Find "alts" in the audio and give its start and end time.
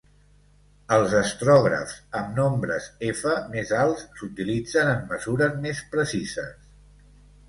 3.81-4.05